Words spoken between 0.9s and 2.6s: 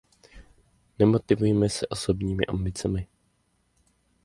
Nemotivujme se osobními